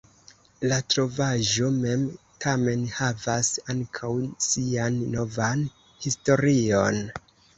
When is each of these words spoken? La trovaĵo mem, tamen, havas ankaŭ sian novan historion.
La 0.69 0.77
trovaĵo 0.93 1.67
mem, 1.81 2.05
tamen, 2.45 2.87
havas 2.95 3.51
ankaŭ 3.75 4.11
sian 4.47 4.97
novan 5.19 5.63
historion. 6.07 6.99